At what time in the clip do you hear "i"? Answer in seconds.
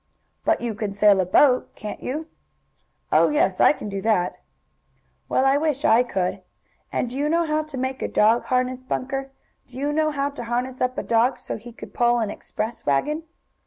3.61-3.71, 5.45-5.57, 5.85-6.01